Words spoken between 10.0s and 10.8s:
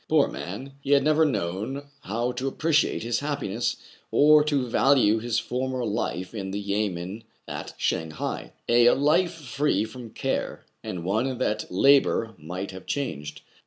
care,